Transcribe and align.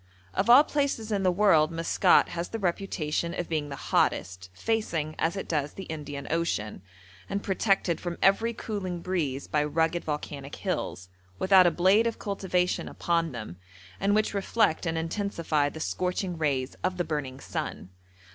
Of 0.33 0.49
all 0.49 0.63
places 0.63 1.11
in 1.11 1.21
the 1.21 1.29
world 1.31 1.69
Maskat 1.69 2.29
has 2.29 2.49
the 2.49 2.57
reputation 2.57 3.35
of 3.39 3.47
being 3.47 3.69
the 3.69 3.75
hottest, 3.75 4.49
facing, 4.51 5.13
as 5.19 5.35
it 5.35 5.47
does, 5.47 5.73
the 5.73 5.83
Indian 5.83 6.25
Ocean, 6.31 6.81
and 7.29 7.43
protected 7.43 8.01
from 8.01 8.17
every 8.19 8.51
cooling 8.51 9.01
breeze 9.01 9.47
by 9.47 9.63
rugged 9.63 10.03
volcanic 10.03 10.55
hills, 10.55 11.09
without 11.37 11.67
a 11.67 11.69
blade 11.69 12.07
of 12.07 12.17
cultivation 12.17 12.89
upon 12.89 13.31
them, 13.31 13.57
and 13.99 14.15
which 14.15 14.33
reflect 14.33 14.87
and 14.87 14.97
intensify 14.97 15.69
the 15.69 15.79
scorching 15.79 16.35
rays 16.35 16.73
of 16.83 16.97
the 16.97 17.03
burning 17.03 17.39
sun. 17.39 17.91